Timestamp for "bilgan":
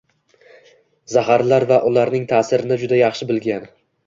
3.35-3.71